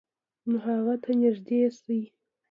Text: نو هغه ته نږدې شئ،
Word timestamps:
نو 0.49 0.55
هغه 0.65 0.95
ته 1.03 1.11
نږدې 1.21 1.59
شئ، 1.77 1.99